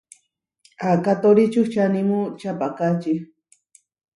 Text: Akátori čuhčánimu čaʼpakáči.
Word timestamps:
Akátori 0.91 1.45
čuhčánimu 1.53 2.19
čaʼpakáči. 2.39 3.13